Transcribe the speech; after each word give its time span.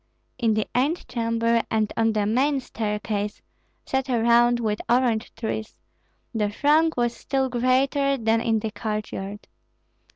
In 0.39 0.55
the 0.55 0.65
antechamber 0.73 1.61
and 1.69 1.93
on 1.95 2.13
the 2.13 2.25
main 2.25 2.59
staircase, 2.59 3.39
set 3.85 4.09
around 4.09 4.59
with 4.59 4.81
orange 4.89 5.31
trees, 5.35 5.75
the 6.33 6.49
throng 6.49 6.91
was 6.97 7.15
still 7.15 7.49
greater 7.49 8.17
than 8.17 8.41
in 8.41 8.57
the 8.57 8.71
courtyard. 8.71 9.47